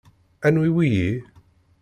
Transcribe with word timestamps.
anwi 0.45 0.69
wiyi? 0.75 1.09